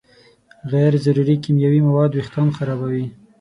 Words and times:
غیر 0.73 0.93
ضروري 1.05 1.35
کیمیاوي 1.43 1.81
مواد 1.87 2.11
وېښتيان 2.13 2.49
خرابوي. 2.57 3.05